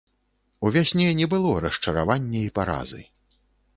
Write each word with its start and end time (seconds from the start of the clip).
У 0.67 0.71
вясне 0.77 1.05
не 1.19 1.27
было 1.33 1.51
расчаравання 1.67 2.39
і 2.49 2.51
паразы. 2.59 3.01